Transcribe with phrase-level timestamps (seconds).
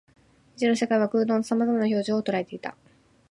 [0.55, 2.75] 未知の世界は空洞の様々な表情を捉えていた